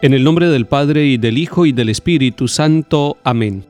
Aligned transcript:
En 0.00 0.14
el 0.14 0.22
nombre 0.22 0.48
del 0.48 0.66
Padre 0.66 1.06
y 1.06 1.16
del 1.16 1.38
Hijo 1.38 1.66
y 1.66 1.72
del 1.72 1.88
Espíritu 1.88 2.46
Santo. 2.46 3.16
Amén. 3.24 3.64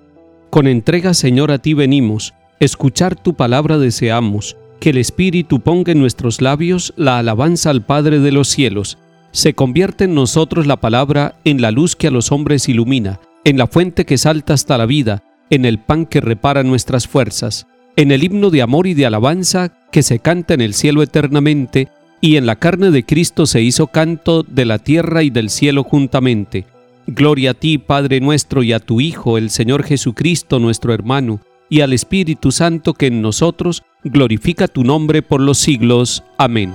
Con 0.50 0.66
entrega, 0.66 1.14
Señor, 1.14 1.50
a 1.50 1.58
ti 1.58 1.72
venimos. 1.72 2.34
Escuchar 2.60 3.16
tu 3.16 3.32
palabra 3.32 3.78
deseamos. 3.78 4.54
Que 4.78 4.91
el 4.91 4.98
Espíritu 4.98 5.60
ponga 5.60 5.92
en 5.92 6.01
nuestros 6.01 6.42
labios 6.42 6.92
la 6.96 7.18
alabanza 7.18 7.70
al 7.70 7.82
Padre 7.82 8.20
de 8.20 8.30
los 8.30 8.48
cielos. 8.48 8.98
Se 9.32 9.54
convierte 9.54 10.04
en 10.04 10.14
nosotros 10.14 10.66
la 10.66 10.77
palabra 10.77 11.37
en 11.45 11.62
la 11.62 11.70
luz 11.70 11.96
que 11.96 12.09
a 12.09 12.10
los 12.10 12.30
hombres 12.30 12.68
ilumina, 12.68 13.20
en 13.45 13.56
la 13.56 13.66
fuente 13.66 14.04
que 14.04 14.18
salta 14.18 14.52
hasta 14.52 14.76
la 14.76 14.84
vida, 14.84 15.23
en 15.48 15.65
el 15.65 15.79
pan 15.79 16.04
que 16.04 16.20
repara 16.20 16.62
nuestras 16.62 17.09
fuerzas, 17.09 17.66
en 17.96 18.12
el 18.12 18.23
himno 18.23 18.51
de 18.51 18.60
amor 18.60 18.87
y 18.87 18.92
de 18.92 19.06
alabanza 19.06 19.73
que 19.90 20.02
se 20.02 20.18
canta 20.18 20.52
en 20.52 20.60
el 20.60 20.74
cielo 20.74 21.02
eternamente, 21.02 21.88
y 22.20 22.36
en 22.36 22.46
la 22.46 22.56
carne 22.56 22.90
de 22.90 23.04
Cristo 23.04 23.46
se 23.46 23.62
hizo 23.62 23.86
canto 23.86 24.42
de 24.42 24.64
la 24.64 24.78
tierra 24.78 25.22
y 25.22 25.30
del 25.30 25.50
cielo 25.50 25.84
juntamente. 25.84 26.66
Gloria 27.06 27.52
a 27.52 27.54
ti, 27.54 27.78
Padre 27.78 28.20
nuestro, 28.20 28.62
y 28.62 28.72
a 28.72 28.80
tu 28.80 29.00
Hijo, 29.00 29.38
el 29.38 29.50
Señor 29.50 29.84
Jesucristo, 29.84 30.59
nuestro 30.59 30.92
hermano, 30.92 31.40
y 31.70 31.80
al 31.80 31.92
Espíritu 31.92 32.50
Santo 32.50 32.95
que 32.95 33.06
en 33.06 33.23
nosotros 33.23 33.82
glorifica 34.04 34.68
tu 34.68 34.84
nombre 34.84 35.23
por 35.23 35.40
los 35.40 35.59
siglos. 35.59 36.24
Amén. 36.37 36.74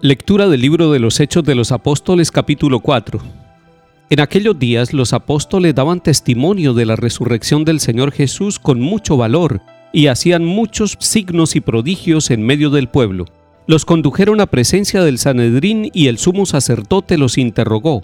Lectura 0.00 0.48
del 0.48 0.60
libro 0.60 0.92
de 0.92 1.00
los 1.00 1.18
Hechos 1.18 1.42
de 1.42 1.56
los 1.56 1.72
Apóstoles 1.72 2.30
capítulo 2.30 2.80
4. 2.80 3.20
En 4.10 4.20
aquellos 4.20 4.58
días 4.58 4.92
los 4.92 5.12
apóstoles 5.12 5.74
daban 5.74 6.00
testimonio 6.00 6.72
de 6.72 6.86
la 6.86 6.94
resurrección 6.94 7.64
del 7.64 7.80
Señor 7.80 8.12
Jesús 8.12 8.58
con 8.58 8.80
mucho 8.80 9.16
valor 9.16 9.60
y 9.92 10.08
hacían 10.08 10.44
muchos 10.44 10.96
signos 11.00 11.56
y 11.56 11.60
prodigios 11.60 12.30
en 12.30 12.42
medio 12.42 12.70
del 12.70 12.88
pueblo. 12.88 13.26
Los 13.66 13.84
condujeron 13.84 14.40
a 14.40 14.46
presencia 14.46 15.02
del 15.02 15.18
Sanedrín 15.18 15.90
y 15.92 16.08
el 16.08 16.18
sumo 16.18 16.46
sacerdote 16.46 17.18
los 17.18 17.38
interrogó. 17.38 18.02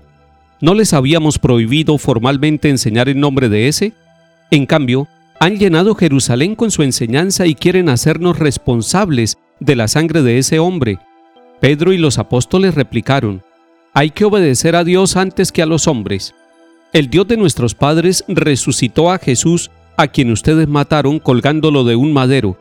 ¿No 0.60 0.74
les 0.74 0.92
habíamos 0.92 1.38
prohibido 1.38 1.98
formalmente 1.98 2.68
enseñar 2.68 3.08
en 3.08 3.20
nombre 3.20 3.48
de 3.48 3.68
ese? 3.68 3.92
En 4.50 4.66
cambio, 4.66 5.08
han 5.40 5.58
llenado 5.58 5.94
Jerusalén 5.94 6.54
con 6.54 6.70
su 6.70 6.82
enseñanza 6.82 7.46
y 7.46 7.54
quieren 7.54 7.88
hacernos 7.88 8.38
responsables 8.38 9.38
de 9.60 9.76
la 9.76 9.88
sangre 9.88 10.22
de 10.22 10.38
ese 10.38 10.58
hombre. 10.58 10.98
Pedro 11.60 11.92
y 11.92 11.98
los 11.98 12.18
apóstoles 12.18 12.74
replicaron, 12.74 13.42
hay 13.92 14.10
que 14.10 14.24
obedecer 14.24 14.76
a 14.76 14.84
Dios 14.84 15.16
antes 15.16 15.52
que 15.52 15.62
a 15.62 15.66
los 15.66 15.86
hombres. 15.86 16.34
El 16.92 17.10
Dios 17.10 17.26
de 17.26 17.36
nuestros 17.36 17.74
padres 17.74 18.24
resucitó 18.28 19.10
a 19.10 19.18
Jesús 19.18 19.70
a 19.96 20.08
quien 20.08 20.30
ustedes 20.30 20.68
mataron 20.68 21.18
colgándolo 21.18 21.84
de 21.84 21.96
un 21.96 22.12
madero. 22.12 22.58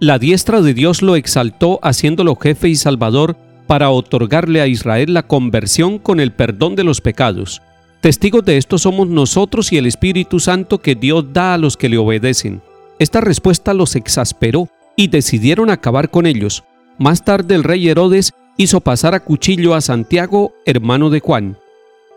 La 0.00 0.18
diestra 0.18 0.62
de 0.62 0.74
Dios 0.74 1.02
lo 1.02 1.16
exaltó 1.16 1.78
haciéndolo 1.82 2.36
jefe 2.36 2.68
y 2.68 2.74
salvador 2.74 3.36
para 3.66 3.90
otorgarle 3.90 4.60
a 4.60 4.66
Israel 4.66 5.14
la 5.14 5.22
conversión 5.22 5.98
con 5.98 6.20
el 6.20 6.32
perdón 6.32 6.74
de 6.74 6.84
los 6.84 7.00
pecados. 7.00 7.62
Testigos 8.00 8.44
de 8.44 8.56
esto 8.56 8.78
somos 8.78 9.06
nosotros 9.06 9.72
y 9.72 9.78
el 9.78 9.86
Espíritu 9.86 10.40
Santo 10.40 10.78
que 10.78 10.96
Dios 10.96 11.32
da 11.32 11.54
a 11.54 11.58
los 11.58 11.76
que 11.76 11.88
le 11.88 11.98
obedecen. 11.98 12.60
Esta 12.98 13.20
respuesta 13.20 13.74
los 13.74 13.94
exasperó 13.94 14.68
y 14.96 15.06
decidieron 15.06 15.70
acabar 15.70 16.10
con 16.10 16.26
ellos. 16.26 16.64
Más 16.98 17.24
tarde 17.24 17.54
el 17.54 17.62
rey 17.62 17.88
Herodes 17.88 18.32
hizo 18.56 18.80
pasar 18.80 19.14
a 19.14 19.20
cuchillo 19.20 19.74
a 19.74 19.80
Santiago, 19.80 20.52
hermano 20.66 21.10
de 21.10 21.20
Juan. 21.20 21.56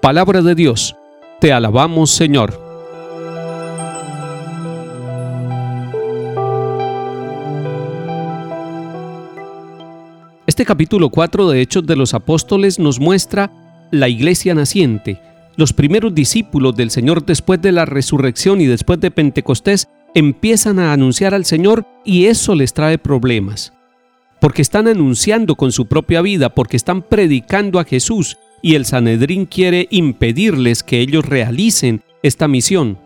Palabra 0.02 0.42
de 0.42 0.56
Dios. 0.56 0.96
Te 1.40 1.54
alabamos, 1.54 2.12
Señor. 2.12 2.65
Este 10.56 10.64
capítulo 10.64 11.10
4 11.10 11.50
de 11.50 11.60
Hechos 11.60 11.86
de 11.86 11.98
los 11.98 12.14
Apóstoles 12.14 12.80
nos 12.80 12.98
muestra 12.98 13.52
la 13.92 14.08
iglesia 14.08 14.56
naciente. 14.56 15.20
Los 15.58 15.74
primeros 15.74 16.16
discípulos 16.16 16.78
del 16.78 16.92
Señor 16.92 17.26
después 17.26 17.62
de 17.62 17.74
la 17.74 17.84
resurrección 17.84 18.62
y 18.62 18.66
después 18.66 19.02
de 19.02 19.12
Pentecostés 19.12 19.90
empiezan 20.14 20.80
a 20.80 20.94
anunciar 20.94 21.34
al 21.34 21.44
Señor 21.44 21.86
y 22.06 22.28
eso 22.28 22.56
les 22.56 22.74
trae 22.74 22.98
problemas. 22.98 23.74
Porque 24.40 24.62
están 24.62 24.88
anunciando 24.88 25.56
con 25.56 25.74
su 25.74 25.88
propia 25.88 26.22
vida, 26.22 26.48
porque 26.48 26.78
están 26.78 27.02
predicando 27.02 27.78
a 27.78 27.84
Jesús 27.84 28.38
y 28.62 28.76
el 28.76 28.86
Sanedrín 28.86 29.48
quiere 29.48 29.90
impedirles 29.92 30.84
que 30.84 31.02
ellos 31.02 31.26
realicen 31.26 32.02
esta 32.24 32.48
misión. 32.48 32.98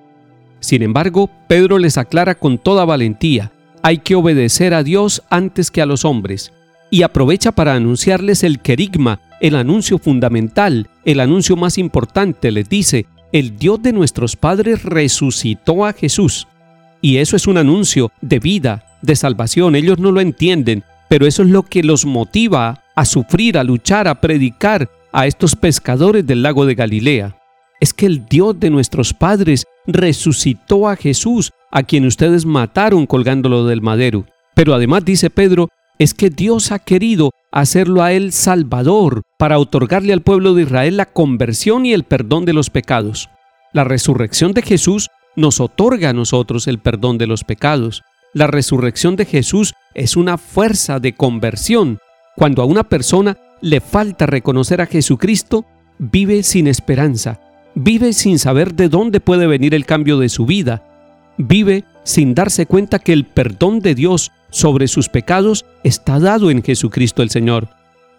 Sin 0.60 0.84
embargo, 0.84 1.32
Pedro 1.48 1.80
les 1.80 1.98
aclara 1.98 2.36
con 2.36 2.60
toda 2.60 2.86
valentía, 2.86 3.52
hay 3.82 3.98
que 3.98 4.14
obedecer 4.14 4.76
a 4.76 4.84
Dios 4.84 5.24
antes 5.32 5.72
que 5.72 5.82
a 5.82 5.88
los 5.88 6.06
hombres 6.06 6.52
y 6.90 7.04
aprovecha 7.04 7.52
para 7.52 7.74
anunciarles 7.74 8.44
el 8.44 8.60
querigma, 8.60 9.20
el 9.42 9.56
anuncio 9.56 10.00
fundamental, 10.00 10.90
el 11.06 11.20
anuncio 11.20 11.56
más 11.56 11.78
importante. 11.78 12.52
Les 12.52 12.70
dice, 12.70 13.06
el 13.32 13.58
Dios 13.58 13.82
de 13.82 13.94
nuestros 13.94 14.36
padres 14.36 14.84
resucitó 14.84 15.86
a 15.86 15.94
Jesús. 15.94 16.48
Y 17.02 17.18
eso 17.18 17.36
es 17.36 17.48
un 17.48 17.58
anuncio 17.58 18.12
de 18.22 18.40
vida, 18.40 18.84
de 19.02 19.16
salvación. 19.16 19.76
Ellos 19.76 20.00
no 20.00 20.12
lo 20.12 20.20
entienden, 20.20 20.84
pero 21.08 21.26
eso 21.26 21.44
es 21.44 21.50
lo 21.50 21.64
que 21.64 21.84
los 21.84 22.06
motiva 22.06 22.84
a 22.96 23.06
sufrir, 23.06 23.58
a 23.58 23.64
luchar, 23.64 24.08
a 24.08 24.20
predicar 24.20 24.90
a 25.12 25.28
estos 25.28 25.56
pescadores 25.56 26.26
del 26.26 26.44
lago 26.44 26.66
de 26.66 26.76
Galilea. 26.76 27.36
Es 27.80 27.94
que 27.94 28.06
el 28.06 28.26
Dios 28.26 28.60
de 28.60 28.70
nuestros 28.70 29.14
padres 29.14 29.66
resucitó 29.88 30.90
a 30.90 30.96
Jesús, 30.96 31.52
a 31.72 31.84
quien 31.84 32.06
ustedes 32.06 32.46
mataron 32.46 33.06
colgándolo 33.06 33.66
del 33.66 33.82
madero. 33.82 34.26
Pero 34.54 34.74
además 34.74 35.06
dice 35.06 35.30
Pedro, 35.30 35.70
es 36.00 36.14
que 36.14 36.30
Dios 36.30 36.72
ha 36.72 36.80
querido 36.80 37.32
hacerlo 37.52 38.02
a 38.02 38.14
Él 38.14 38.32
Salvador 38.32 39.24
para 39.38 39.60
otorgarle 39.60 40.14
al 40.14 40.22
pueblo 40.22 40.54
de 40.54 40.64
Israel 40.64 40.98
la 40.98 41.06
conversión 41.06 41.86
y 41.86 41.94
el 41.94 42.06
perdón 42.06 42.46
de 42.46 42.54
los 42.54 42.70
pecados. 42.70 43.30
La 43.74 43.84
resurrección 43.84 44.54
de 44.54 44.62
Jesús 44.62 45.10
nos 45.36 45.60
otorga 45.60 46.10
a 46.10 46.14
nosotros 46.14 46.68
el 46.68 46.80
perdón 46.80 47.18
de 47.18 47.28
los 47.28 47.44
pecados. 47.44 48.02
La 48.34 48.48
resurrección 48.48 49.16
de 49.16 49.26
Jesús 49.26 49.74
es 49.94 50.16
una 50.16 50.38
fuerza 50.38 51.00
de 51.00 51.14
conversión. 51.14 52.00
Cuando 52.36 52.62
a 52.62 52.66
una 52.66 52.86
persona 52.86 53.38
le 53.62 53.82
falta 53.82 54.26
reconocer 54.26 54.82
a 54.82 54.86
Jesucristo, 54.86 55.66
vive 55.98 56.44
sin 56.44 56.68
esperanza, 56.68 57.42
vive 57.76 58.14
sin 58.14 58.40
saber 58.40 58.74
de 58.74 58.88
dónde 58.88 59.20
puede 59.20 59.48
venir 59.48 59.76
el 59.76 59.86
cambio 59.86 60.18
de 60.18 60.30
su 60.30 60.46
vida, 60.46 60.84
vive 61.38 61.84
sin 62.04 62.34
darse 62.34 62.66
cuenta 62.66 63.00
que 63.00 63.12
el 63.12 63.26
perdón 63.26 63.82
de 63.82 63.96
Dios 63.96 64.32
sobre 64.50 64.88
sus 64.88 65.10
pecados 65.10 65.66
está 65.84 66.20
dado 66.20 66.52
en 66.52 66.64
Jesucristo 66.64 67.22
el 67.22 67.30
Señor. 67.30 67.70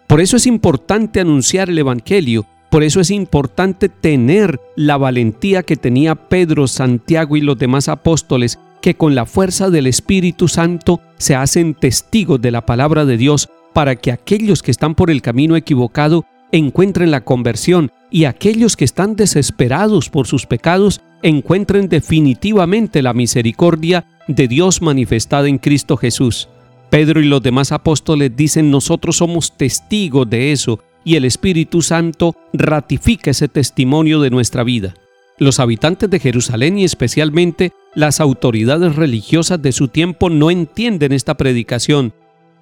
Por 0.07 0.21
eso 0.21 0.37
es 0.37 0.47
importante 0.47 1.19
anunciar 1.19 1.69
el 1.69 1.79
Evangelio, 1.79 2.45
por 2.69 2.83
eso 2.83 2.99
es 3.01 3.11
importante 3.11 3.89
tener 3.89 4.59
la 4.75 4.97
valentía 4.97 5.63
que 5.63 5.75
tenía 5.75 6.15
Pedro, 6.15 6.67
Santiago 6.67 7.35
y 7.35 7.41
los 7.41 7.57
demás 7.57 7.89
apóstoles, 7.89 8.59
que 8.81 8.95
con 8.95 9.13
la 9.13 9.25
fuerza 9.25 9.69
del 9.69 9.87
Espíritu 9.87 10.47
Santo 10.47 11.01
se 11.17 11.35
hacen 11.35 11.73
testigos 11.73 12.41
de 12.41 12.51
la 12.51 12.65
palabra 12.65 13.05
de 13.05 13.17
Dios 13.17 13.49
para 13.73 13.95
que 13.95 14.11
aquellos 14.11 14.63
que 14.63 14.71
están 14.71 14.95
por 14.95 15.11
el 15.11 15.21
camino 15.21 15.55
equivocado 15.55 16.25
encuentren 16.51 17.11
la 17.11 17.21
conversión 17.21 17.91
y 18.09 18.25
aquellos 18.25 18.75
que 18.75 18.85
están 18.85 19.15
desesperados 19.15 20.09
por 20.09 20.27
sus 20.27 20.45
pecados 20.45 21.01
encuentren 21.23 21.87
definitivamente 21.87 23.01
la 23.01 23.13
misericordia 23.13 24.05
de 24.35 24.47
Dios 24.47 24.81
manifestada 24.81 25.47
en 25.47 25.57
Cristo 25.57 25.97
Jesús. 25.97 26.49
Pedro 26.89 27.21
y 27.21 27.25
los 27.25 27.41
demás 27.41 27.71
apóstoles 27.71 28.35
dicen 28.35 28.69
nosotros 28.69 29.17
somos 29.17 29.57
testigos 29.57 30.29
de 30.29 30.51
eso 30.51 30.79
y 31.03 31.15
el 31.15 31.25
Espíritu 31.25 31.81
Santo 31.81 32.35
ratifica 32.53 33.31
ese 33.31 33.47
testimonio 33.47 34.21
de 34.21 34.29
nuestra 34.29 34.63
vida. 34.63 34.93
Los 35.37 35.59
habitantes 35.59 36.09
de 36.09 36.19
Jerusalén 36.19 36.77
y 36.77 36.83
especialmente 36.83 37.71
las 37.95 38.19
autoridades 38.19 38.95
religiosas 38.95 39.61
de 39.61 39.71
su 39.71 39.87
tiempo 39.87 40.29
no 40.29 40.51
entienden 40.51 41.13
esta 41.13 41.35
predicación 41.35 42.13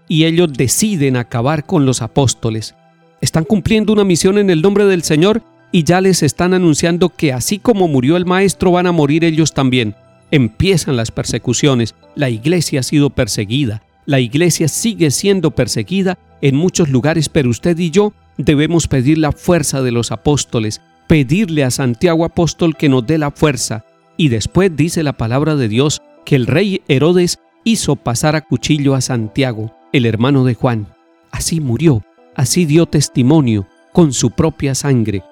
y 0.08 0.26
ellos 0.26 0.54
deciden 0.54 1.18
acabar 1.18 1.66
con 1.66 1.86
los 1.86 2.02
apóstoles. 2.02 2.76
Están 3.22 3.44
cumpliendo 3.44 3.92
una 3.92 4.06
misión 4.06 4.38
en 4.38 4.50
el 4.50 4.62
nombre 4.62 4.86
del 4.86 5.04
Señor 5.04 5.42
y 5.72 5.84
ya 5.84 6.02
les 6.02 6.24
están 6.24 6.54
anunciando 6.54 7.10
que 7.10 7.34
así 7.34 7.60
como 7.60 7.88
murió 7.88 8.16
el 8.16 8.26
Maestro 8.26 8.72
van 8.72 8.88
a 8.88 8.92
morir 8.92 9.24
ellos 9.24 9.54
también. 9.54 9.96
Empiezan 10.32 10.96
las 10.96 11.12
persecuciones, 11.12 11.96
la 12.16 12.30
iglesia 12.30 12.82
ha 12.82 12.84
sido 12.84 13.10
perseguida, 13.10 13.84
la 14.06 14.20
iglesia 14.20 14.68
sigue 14.68 15.12
siendo 15.12 15.52
perseguida 15.52 16.18
en 16.42 16.56
muchos 16.56 16.90
lugares, 16.90 17.30
pero 17.30 17.50
usted 17.50 17.78
y 17.78 17.92
yo 17.92 18.14
debemos 18.38 18.88
pedir 18.88 19.18
la 19.18 19.32
fuerza 19.32 19.82
de 19.82 19.92
los 19.92 20.12
apóstoles, 20.12 20.82
pedirle 21.08 21.64
a 21.64 21.72
Santiago 21.72 22.26
apóstol 22.26 22.76
que 22.76 22.90
nos 22.90 23.06
dé 23.06 23.18
la 23.18 23.32
fuerza. 23.32 23.86
Y 24.18 24.30
después 24.30 24.76
dice 24.76 25.04
la 25.04 25.14
palabra 25.14 25.56
de 25.56 25.68
Dios 25.68 26.02
que 26.26 26.36
el 26.36 26.48
rey 26.48 26.82
Herodes 26.88 27.40
hizo 27.64 27.96
pasar 27.96 28.36
a 28.36 28.42
cuchillo 28.42 28.96
a 28.96 29.02
Santiago, 29.02 29.74
el 29.94 30.06
hermano 30.06 30.46
de 30.46 30.54
Juan. 30.54 30.88
Así 31.32 31.60
murió, 31.60 32.04
así 32.36 32.66
dio 32.66 32.86
testimonio 32.86 33.68
con 33.94 34.14
su 34.14 34.32
propia 34.32 34.76
sangre 34.76 35.24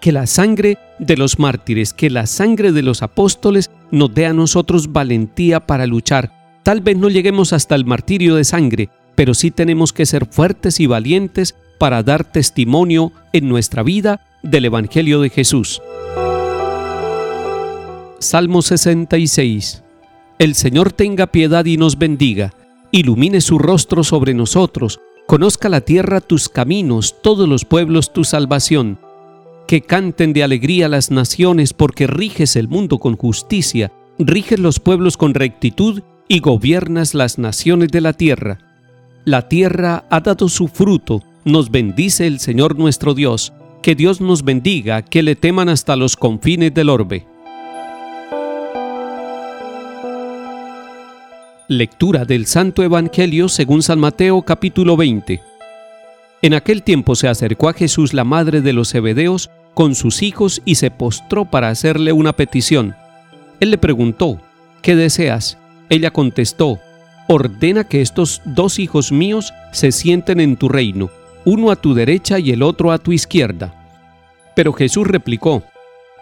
que 0.00 0.12
la 0.12 0.26
sangre 0.26 0.78
de 0.98 1.16
los 1.16 1.38
mártires, 1.38 1.92
que 1.92 2.10
la 2.10 2.26
sangre 2.26 2.72
de 2.72 2.82
los 2.82 3.02
apóstoles 3.02 3.70
nos 3.90 4.12
dé 4.14 4.26
a 4.26 4.32
nosotros 4.32 4.92
valentía 4.92 5.66
para 5.66 5.86
luchar. 5.86 6.32
Tal 6.62 6.80
vez 6.80 6.96
no 6.96 7.08
lleguemos 7.08 7.52
hasta 7.52 7.74
el 7.74 7.84
martirio 7.84 8.34
de 8.36 8.44
sangre, 8.44 8.88
pero 9.14 9.34
sí 9.34 9.50
tenemos 9.50 9.92
que 9.92 10.06
ser 10.06 10.26
fuertes 10.26 10.80
y 10.80 10.86
valientes 10.86 11.54
para 11.78 12.02
dar 12.02 12.24
testimonio 12.24 13.12
en 13.32 13.48
nuestra 13.48 13.82
vida 13.82 14.20
del 14.42 14.66
Evangelio 14.66 15.20
de 15.20 15.30
Jesús. 15.30 15.80
Salmo 18.18 18.62
66 18.62 19.82
El 20.38 20.54
Señor 20.54 20.92
tenga 20.92 21.26
piedad 21.26 21.64
y 21.66 21.76
nos 21.76 21.98
bendiga, 21.98 22.52
ilumine 22.90 23.40
su 23.40 23.58
rostro 23.58 24.04
sobre 24.04 24.34
nosotros, 24.34 25.00
conozca 25.26 25.68
la 25.68 25.82
tierra 25.82 26.20
tus 26.20 26.48
caminos, 26.48 27.16
todos 27.22 27.48
los 27.48 27.64
pueblos 27.64 28.12
tu 28.12 28.24
salvación. 28.24 28.98
Que 29.66 29.80
canten 29.80 30.32
de 30.32 30.44
alegría 30.44 30.88
las 30.88 31.10
naciones 31.10 31.72
porque 31.72 32.06
riges 32.06 32.54
el 32.54 32.68
mundo 32.68 32.98
con 32.98 33.16
justicia, 33.16 33.90
riges 34.18 34.60
los 34.60 34.78
pueblos 34.78 35.16
con 35.16 35.34
rectitud 35.34 36.02
y 36.28 36.38
gobiernas 36.38 37.14
las 37.14 37.38
naciones 37.38 37.88
de 37.90 38.00
la 38.00 38.12
tierra. 38.12 38.58
La 39.24 39.48
tierra 39.48 40.04
ha 40.08 40.20
dado 40.20 40.48
su 40.48 40.68
fruto, 40.68 41.22
nos 41.44 41.72
bendice 41.72 42.28
el 42.28 42.38
Señor 42.38 42.78
nuestro 42.78 43.12
Dios, 43.12 43.52
que 43.82 43.96
Dios 43.96 44.20
nos 44.20 44.44
bendiga, 44.44 45.02
que 45.02 45.24
le 45.24 45.34
teman 45.34 45.68
hasta 45.68 45.96
los 45.96 46.16
confines 46.16 46.72
del 46.72 46.88
orbe. 46.88 47.26
Lectura 51.68 52.24
del 52.24 52.46
Santo 52.46 52.84
Evangelio 52.84 53.48
según 53.48 53.82
San 53.82 53.98
Mateo 53.98 54.42
capítulo 54.42 54.96
20. 54.96 55.42
En 56.42 56.54
aquel 56.54 56.84
tiempo 56.84 57.16
se 57.16 57.26
acercó 57.26 57.68
a 57.68 57.72
Jesús 57.72 58.14
la 58.14 58.22
madre 58.22 58.60
de 58.60 58.72
los 58.72 58.92
Zebedeos 58.92 59.50
con 59.76 59.94
sus 59.94 60.22
hijos 60.22 60.62
y 60.64 60.76
se 60.76 60.90
postró 60.90 61.44
para 61.44 61.68
hacerle 61.68 62.14
una 62.14 62.32
petición. 62.32 62.96
Él 63.60 63.70
le 63.70 63.76
preguntó, 63.76 64.40
¿qué 64.80 64.96
deseas? 64.96 65.58
Ella 65.90 66.10
contestó, 66.10 66.78
ordena 67.28 67.84
que 67.84 68.00
estos 68.00 68.40
dos 68.46 68.78
hijos 68.78 69.12
míos 69.12 69.52
se 69.72 69.92
sienten 69.92 70.40
en 70.40 70.56
tu 70.56 70.70
reino, 70.70 71.10
uno 71.44 71.70
a 71.70 71.76
tu 71.76 71.92
derecha 71.92 72.38
y 72.38 72.52
el 72.52 72.62
otro 72.62 72.90
a 72.90 72.96
tu 72.96 73.12
izquierda. 73.12 73.74
Pero 74.54 74.72
Jesús 74.72 75.06
replicó, 75.06 75.62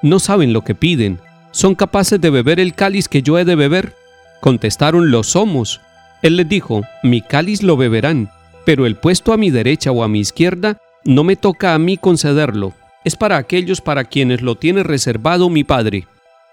no 0.03 0.19
saben 0.19 0.53
lo 0.53 0.63
que 0.63 0.75
piden, 0.75 1.21
¿son 1.53 1.77
capaces 1.77 2.21
de 2.21 2.31
beber 2.31 2.59
el 2.59 2.75
cáliz 2.75 3.07
que 3.07 3.23
yo 3.23 3.39
he 3.39 3.45
de 3.45 3.55
beber? 3.55 3.95
Contestaron, 4.41 5.13
lo 5.13 5.23
somos. 5.23 5.81
Él 6.23 6.39
les 6.39 6.49
dijo, 6.49 6.83
mi 7.05 7.23
cáliz 7.23 7.63
lo 7.63 7.77
beberán, 7.77 8.31
pero 8.67 8.85
el 8.85 8.97
puesto 8.97 9.33
a 9.33 9.37
mi 9.37 9.51
derecha 9.51 9.93
o 9.93 10.03
a 10.03 10.09
mi 10.09 10.19
izquierda 10.19 10.79
no 11.05 11.23
me 11.23 11.37
toca 11.37 11.73
a 11.73 11.79
mí 11.79 11.97
concederlo, 11.99 12.73
es 13.05 13.17
para 13.17 13.37
aquellos 13.37 13.81
para 13.81 14.05
quienes 14.05 14.43
lo 14.43 14.57
tiene 14.57 14.83
reservado 14.83 15.51
mi 15.51 15.63
Padre. 15.63 16.07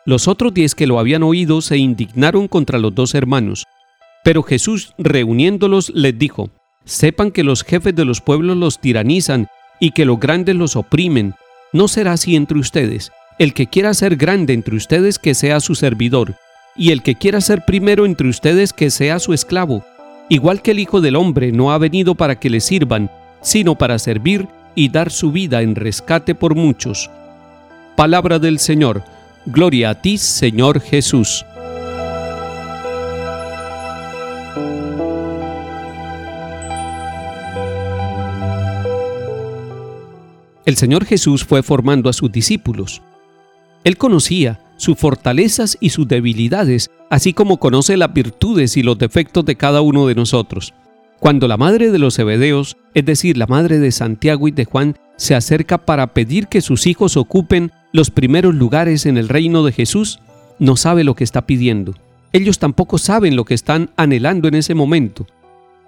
Los 0.05 0.27
otros 0.27 0.53
diez 0.53 0.75
que 0.75 0.87
lo 0.87 0.99
habían 0.99 1.23
oído 1.23 1.61
se 1.61 1.77
indignaron 1.77 2.47
contra 2.47 2.79
los 2.79 2.93
dos 2.93 3.15
hermanos. 3.15 3.65
Pero 4.23 4.43
Jesús, 4.43 4.93
reuniéndolos, 4.97 5.91
les 5.95 6.17
dijo, 6.17 6.49
Sepan 6.83 7.31
que 7.31 7.43
los 7.43 7.63
jefes 7.63 7.95
de 7.95 8.05
los 8.05 8.21
pueblos 8.21 8.57
los 8.57 8.79
tiranizan 8.79 9.47
y 9.79 9.91
que 9.91 10.05
los 10.05 10.19
grandes 10.19 10.55
los 10.55 10.75
oprimen. 10.75 11.35
No 11.73 11.87
será 11.87 12.13
así 12.13 12.35
entre 12.35 12.57
ustedes. 12.59 13.11
El 13.39 13.53
que 13.53 13.67
quiera 13.67 13.93
ser 13.93 14.15
grande 14.15 14.53
entre 14.53 14.75
ustedes, 14.75 15.19
que 15.19 15.33
sea 15.35 15.59
su 15.59 15.75
servidor, 15.75 16.35
y 16.75 16.91
el 16.91 17.01
que 17.01 17.15
quiera 17.15 17.41
ser 17.41 17.63
primero 17.65 18.05
entre 18.05 18.27
ustedes, 18.27 18.73
que 18.73 18.89
sea 18.89 19.19
su 19.19 19.33
esclavo. 19.33 19.85
Igual 20.29 20.61
que 20.61 20.71
el 20.71 20.79
Hijo 20.79 21.01
del 21.01 21.15
Hombre 21.15 21.51
no 21.51 21.71
ha 21.71 21.77
venido 21.77 22.15
para 22.15 22.39
que 22.39 22.49
le 22.49 22.61
sirvan, 22.61 23.09
sino 23.41 23.75
para 23.75 23.99
servir 23.99 24.47
y 24.75 24.89
dar 24.89 25.11
su 25.11 25.31
vida 25.31 25.61
en 25.61 25.75
rescate 25.75 26.35
por 26.35 26.55
muchos. 26.55 27.09
Palabra 27.95 28.39
del 28.39 28.59
Señor. 28.59 29.03
Gloria 29.45 29.91
a 29.91 30.01
ti, 30.01 30.17
Señor 30.17 30.81
Jesús. 30.81 31.45
el 40.71 40.77
Señor 40.77 41.05
Jesús 41.05 41.43
fue 41.43 41.63
formando 41.63 42.09
a 42.09 42.13
sus 42.13 42.31
discípulos. 42.31 43.01
Él 43.83 43.97
conocía 43.97 44.61
sus 44.77 44.97
fortalezas 44.97 45.77
y 45.81 45.89
sus 45.89 46.07
debilidades, 46.07 46.89
así 47.09 47.33
como 47.33 47.57
conoce 47.57 47.97
las 47.97 48.13
virtudes 48.13 48.77
y 48.77 48.83
los 48.83 48.97
defectos 48.97 49.43
de 49.45 49.57
cada 49.57 49.81
uno 49.81 50.07
de 50.07 50.15
nosotros. 50.15 50.73
Cuando 51.21 51.47
la 51.47 51.55
madre 51.55 51.91
de 51.91 51.99
los 51.99 52.15
Zebedeos, 52.15 52.77
es 52.95 53.05
decir, 53.05 53.37
la 53.37 53.45
madre 53.45 53.77
de 53.77 53.91
Santiago 53.91 54.47
y 54.47 54.51
de 54.51 54.65
Juan, 54.65 54.97
se 55.17 55.35
acerca 55.35 55.77
para 55.77 56.15
pedir 56.15 56.47
que 56.47 56.61
sus 56.61 56.87
hijos 56.87 57.15
ocupen 57.15 57.71
los 57.93 58.09
primeros 58.09 58.55
lugares 58.55 59.05
en 59.05 59.19
el 59.19 59.29
reino 59.29 59.63
de 59.63 59.71
Jesús, 59.71 60.19
no 60.57 60.75
sabe 60.77 61.03
lo 61.03 61.13
que 61.13 61.23
está 61.23 61.45
pidiendo. 61.45 61.93
Ellos 62.33 62.57
tampoco 62.57 62.97
saben 62.97 63.35
lo 63.35 63.45
que 63.45 63.53
están 63.53 63.91
anhelando 63.97 64.47
en 64.47 64.55
ese 64.55 64.73
momento. 64.73 65.27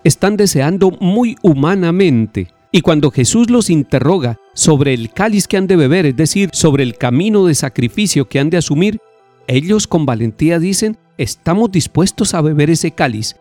Están 0.04 0.38
deseando 0.38 0.92
muy 1.02 1.36
humanamente 1.42 2.50
y 2.72 2.82
cuando 2.82 3.10
Jesús 3.10 3.50
los 3.50 3.72
interroga 3.72 4.38
sobre 4.54 4.94
el 4.94 5.10
cáliz 5.10 5.48
que 5.48 5.58
han 5.58 5.66
de 5.66 5.78
beber, 5.78 6.06
es 6.06 6.16
decir, 6.16 6.52
sobre 6.54 6.84
el 6.84 6.96
camino 6.96 7.48
de 7.48 7.56
sacrificio 7.56 8.30
que 8.30 8.40
han 8.40 8.52
de 8.52 8.58
asumir, 8.58 9.00
ellos 9.48 9.88
con 9.88 10.06
valentía 10.06 10.60
dicen, 10.60 10.96
estamos 11.18 11.72
dispuestos 11.72 12.36
a 12.36 12.42
beber 12.42 12.70
ese 12.70 12.92
cáliz, 12.92 13.36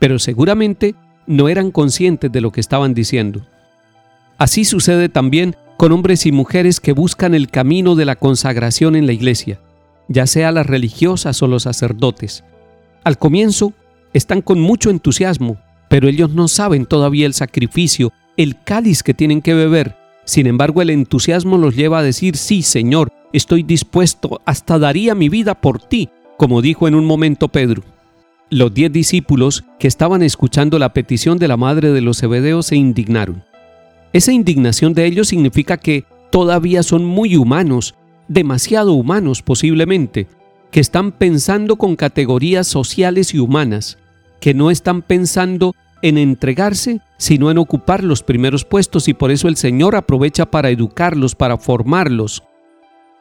pero 0.00 0.18
seguramente 0.18 0.96
no 1.30 1.48
eran 1.48 1.70
conscientes 1.70 2.32
de 2.32 2.40
lo 2.40 2.50
que 2.50 2.60
estaban 2.60 2.92
diciendo. 2.92 3.46
Así 4.36 4.64
sucede 4.64 5.08
también 5.08 5.54
con 5.76 5.92
hombres 5.92 6.26
y 6.26 6.32
mujeres 6.32 6.80
que 6.80 6.92
buscan 6.92 7.34
el 7.34 7.48
camino 7.48 7.94
de 7.94 8.04
la 8.04 8.16
consagración 8.16 8.96
en 8.96 9.06
la 9.06 9.12
iglesia, 9.12 9.60
ya 10.08 10.26
sea 10.26 10.50
las 10.50 10.66
religiosas 10.66 11.40
o 11.40 11.46
los 11.46 11.62
sacerdotes. 11.62 12.42
Al 13.04 13.16
comienzo 13.16 13.72
están 14.12 14.42
con 14.42 14.60
mucho 14.60 14.90
entusiasmo, 14.90 15.56
pero 15.88 16.08
ellos 16.08 16.30
no 16.30 16.48
saben 16.48 16.84
todavía 16.84 17.26
el 17.26 17.34
sacrificio 17.34 18.12
el 18.36 18.60
cáliz 18.62 19.02
que 19.04 19.14
tienen 19.14 19.40
que 19.40 19.54
beber. 19.54 19.96
Sin 20.24 20.48
embargo, 20.48 20.82
el 20.82 20.90
entusiasmo 20.90 21.58
los 21.58 21.76
lleva 21.76 22.00
a 22.00 22.02
decir, 22.02 22.36
sí, 22.36 22.62
Señor, 22.62 23.12
estoy 23.32 23.62
dispuesto, 23.62 24.40
hasta 24.46 24.78
daría 24.78 25.14
mi 25.14 25.28
vida 25.28 25.54
por 25.54 25.80
ti, 25.80 26.08
como 26.38 26.60
dijo 26.60 26.88
en 26.88 26.94
un 26.96 27.04
momento 27.04 27.48
Pedro. 27.48 27.82
Los 28.52 28.74
diez 28.74 28.90
discípulos 28.90 29.64
que 29.78 29.86
estaban 29.86 30.22
escuchando 30.22 30.80
la 30.80 30.92
petición 30.92 31.38
de 31.38 31.46
la 31.46 31.56
madre 31.56 31.92
de 31.92 32.00
los 32.00 32.18
Zebedeos 32.18 32.66
se 32.66 32.74
indignaron. 32.74 33.44
Esa 34.12 34.32
indignación 34.32 34.92
de 34.92 35.06
ellos 35.06 35.28
significa 35.28 35.76
que 35.76 36.04
todavía 36.32 36.82
son 36.82 37.04
muy 37.04 37.36
humanos, 37.36 37.94
demasiado 38.26 38.94
humanos 38.94 39.42
posiblemente, 39.42 40.26
que 40.72 40.80
están 40.80 41.12
pensando 41.12 41.76
con 41.76 41.94
categorías 41.94 42.66
sociales 42.66 43.34
y 43.34 43.38
humanas, 43.38 43.98
que 44.40 44.52
no 44.52 44.72
están 44.72 45.02
pensando 45.02 45.76
en 46.02 46.18
entregarse, 46.18 47.00
sino 47.18 47.52
en 47.52 47.58
ocupar 47.58 48.02
los 48.02 48.24
primeros 48.24 48.64
puestos 48.64 49.06
y 49.06 49.14
por 49.14 49.30
eso 49.30 49.46
el 49.46 49.56
Señor 49.56 49.94
aprovecha 49.94 50.50
para 50.50 50.70
educarlos, 50.70 51.36
para 51.36 51.56
formarlos. 51.56 52.42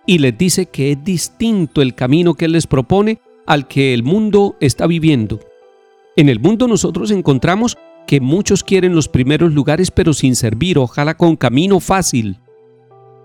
Y 0.08 0.18
les 0.18 0.36
dice 0.36 0.66
que 0.66 0.94
es 0.94 1.04
distinto 1.04 1.84
el 1.84 1.94
camino 1.94 2.34
que 2.34 2.46
Él 2.46 2.54
les 2.54 2.66
propone 2.66 3.22
al 3.50 3.68
que 3.68 3.96
el 3.96 4.04
mundo 4.04 4.56
está 4.62 4.86
viviendo. 4.86 5.40
En 6.16 6.30
el 6.30 6.40
mundo 6.40 6.68
nosotros 6.68 7.10
encontramos 7.10 7.78
que 8.06 8.22
muchos 8.22 8.64
quieren 8.64 8.94
los 8.94 9.10
primeros 9.10 9.54
lugares 9.54 9.90
pero 9.90 10.14
sin 10.14 10.36
servir, 10.36 10.78
ojalá 10.78 11.18
con 11.18 11.36
camino 11.36 11.80
fácil. 11.80 12.38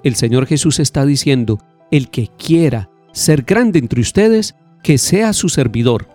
El 0.02 0.14
Señor 0.14 0.46
Jesús 0.46 0.80
está 0.80 1.04
diciendo, 1.04 1.58
el 1.90 2.08
que 2.08 2.28
quiera 2.38 2.88
ser 3.12 3.42
grande 3.42 3.78
entre 3.78 4.00
ustedes, 4.00 4.54
que 4.82 4.96
sea 4.96 5.34
su 5.34 5.50
servidor. 5.50 6.08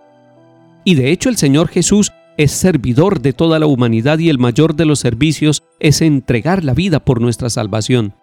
Y 0.83 0.95
de 0.95 1.11
hecho 1.11 1.29
el 1.29 1.37
Señor 1.37 1.67
Jesús 1.67 2.11
es 2.35 2.51
servidor 2.51 3.21
de 3.21 3.33
toda 3.33 3.59
la 3.59 3.67
humanidad 3.67 4.17
y 4.17 4.29
el 4.29 4.39
mayor 4.39 4.75
de 4.75 4.85
los 4.85 4.97
servicios 4.99 5.61
es 5.79 6.01
entregar 6.01 6.63
la 6.63 6.73
vida 6.73 6.99
por 6.99 7.21
nuestra 7.21 7.51
salvación. 7.51 8.15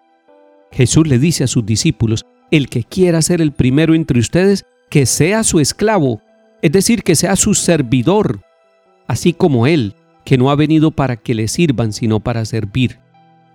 Jesús 0.72 1.06
le 1.06 1.20
dice 1.20 1.44
a 1.44 1.46
sus 1.46 1.64
discípulos, 1.64 2.26
el 2.50 2.68
que 2.68 2.82
quiera 2.82 3.22
ser 3.22 3.40
el 3.40 3.52
primero 3.52 3.94
entre 3.94 4.18
ustedes, 4.18 4.64
que 4.96 5.04
sea 5.04 5.44
su 5.44 5.60
esclavo, 5.60 6.22
es 6.62 6.72
decir, 6.72 7.02
que 7.02 7.16
sea 7.16 7.36
su 7.36 7.52
servidor, 7.52 8.40
así 9.06 9.34
como 9.34 9.66
Él, 9.66 9.94
que 10.24 10.38
no 10.38 10.50
ha 10.50 10.54
venido 10.54 10.90
para 10.90 11.16
que 11.16 11.34
le 11.34 11.48
sirvan, 11.48 11.92
sino 11.92 12.20
para 12.20 12.46
servir. 12.46 12.98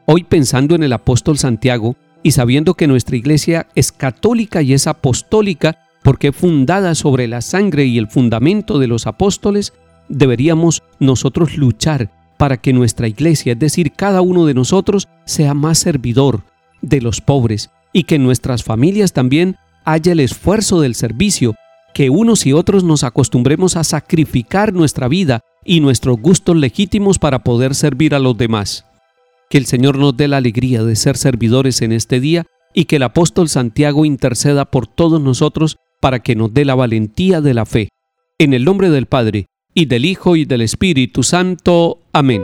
Hoy 0.05 0.23
pensando 0.23 0.75
en 0.75 0.83
el 0.83 0.93
apóstol 0.93 1.39
Santiago 1.39 1.95
y 2.21 2.33
sabiendo 2.33 2.75
que 2.75 2.85
nuestra 2.85 3.15
iglesia 3.15 3.65
es 3.73 3.91
católica 3.91 4.61
y 4.61 4.73
es 4.73 4.85
apostólica, 4.85 5.79
porque 6.03 6.31
fundada 6.31 6.93
sobre 6.93 7.27
la 7.27 7.41
sangre 7.41 7.85
y 7.85 7.97
el 7.97 8.07
fundamento 8.07 8.77
de 8.77 8.85
los 8.85 9.07
apóstoles, 9.07 9.73
deberíamos 10.09 10.83
nosotros 10.99 11.57
luchar 11.57 12.11
para 12.37 12.57
que 12.57 12.71
nuestra 12.71 13.07
iglesia, 13.07 13.53
es 13.53 13.59
decir, 13.59 13.93
cada 13.93 14.21
uno 14.21 14.45
de 14.45 14.53
nosotros, 14.53 15.07
sea 15.25 15.55
más 15.55 15.79
servidor 15.79 16.43
de 16.83 17.01
los 17.01 17.19
pobres 17.19 17.71
y 17.93 18.03
que 18.03 18.19
nuestras 18.19 18.63
familias 18.63 19.11
también 19.11 19.57
haya 19.85 20.11
el 20.11 20.19
esfuerzo 20.19 20.81
del 20.81 20.95
servicio, 20.95 21.55
que 21.93 22.09
unos 22.09 22.45
y 22.45 22.53
otros 22.53 22.83
nos 22.83 23.03
acostumbremos 23.03 23.75
a 23.75 23.83
sacrificar 23.83 24.73
nuestra 24.73 25.07
vida 25.07 25.41
y 25.65 25.79
nuestros 25.79 26.17
gustos 26.19 26.55
legítimos 26.55 27.19
para 27.19 27.39
poder 27.39 27.75
servir 27.75 28.15
a 28.15 28.19
los 28.19 28.37
demás. 28.37 28.85
Que 29.49 29.57
el 29.57 29.65
Señor 29.65 29.97
nos 29.97 30.15
dé 30.15 30.27
la 30.27 30.37
alegría 30.37 30.83
de 30.83 30.95
ser 30.95 31.17
servidores 31.17 31.81
en 31.81 31.91
este 31.91 32.19
día 32.19 32.45
y 32.73 32.85
que 32.85 32.95
el 32.95 33.03
apóstol 33.03 33.49
Santiago 33.49 34.05
interceda 34.05 34.65
por 34.65 34.87
todos 34.87 35.21
nosotros 35.21 35.77
para 35.99 36.19
que 36.19 36.35
nos 36.35 36.53
dé 36.53 36.63
la 36.63 36.75
valentía 36.75 37.41
de 37.41 37.53
la 37.53 37.65
fe. 37.65 37.89
En 38.39 38.53
el 38.53 38.63
nombre 38.63 38.89
del 38.89 39.07
Padre, 39.07 39.47
y 39.73 39.85
del 39.85 40.05
Hijo 40.05 40.35
y 40.35 40.45
del 40.45 40.61
Espíritu 40.61 41.23
Santo. 41.23 41.99
Amén. 42.13 42.43